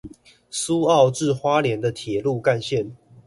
[0.49, 2.93] 蘇澳至花蓮的鐵路幹線